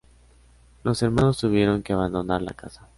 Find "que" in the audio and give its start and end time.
1.83-1.93